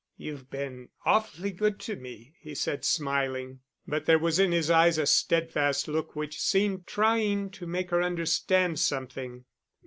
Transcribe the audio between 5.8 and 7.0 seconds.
look, which seemed